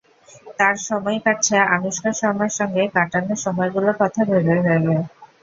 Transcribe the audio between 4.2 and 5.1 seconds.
ভেবে ভেবে।